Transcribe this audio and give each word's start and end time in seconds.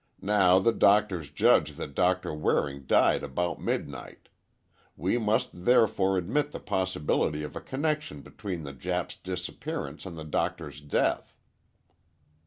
Now 0.23 0.57
the 0.57 0.71
doctors 0.71 1.29
judge 1.29 1.73
that 1.73 1.93
Doctor 1.93 2.33
Waring 2.33 2.87
died 2.87 3.21
about 3.21 3.61
midnight. 3.61 4.29
We 4.97 5.19
must 5.19 5.49
therefore 5.63 6.17
admit 6.17 6.51
the 6.51 6.59
possibility 6.59 7.43
of 7.43 7.55
a 7.55 7.61
connection 7.61 8.21
between 8.23 8.63
the 8.63 8.73
Jap's 8.73 9.15
disappearance 9.15 10.07
and 10.07 10.17
the 10.17 10.23
Doctor's 10.25 10.81
death." 10.81 11.35